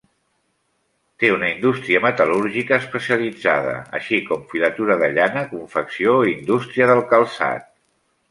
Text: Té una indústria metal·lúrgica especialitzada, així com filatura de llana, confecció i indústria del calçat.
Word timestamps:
Té 1.23 1.27
una 1.33 1.49
indústria 1.55 1.99
metal·lúrgica 2.05 2.79
especialitzada, 2.85 3.75
així 3.99 4.19
com 4.31 4.49
filatura 4.53 4.97
de 5.03 5.09
llana, 5.19 5.45
confecció 5.53 6.17
i 6.23 6.33
indústria 6.39 6.89
del 6.93 7.05
calçat. 7.13 7.69